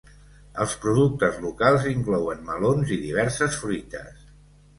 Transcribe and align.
Els 0.63 0.71
productes 0.85 1.37
locals 1.43 1.85
inclouen 1.91 2.41
melons 2.49 2.95
i 2.97 2.99
diverses 3.05 3.61
fruites. 3.61 4.27